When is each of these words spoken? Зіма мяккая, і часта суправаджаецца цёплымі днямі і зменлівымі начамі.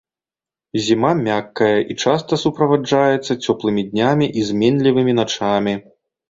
Зіма 0.85 1.09
мяккая, 1.25 1.75
і 1.93 1.97
часта 2.05 2.33
суправаджаецца 2.43 3.37
цёплымі 3.45 3.85
днямі 3.91 4.31
і 4.41 4.47
зменлівымі 4.49 5.13
начамі. 5.21 5.73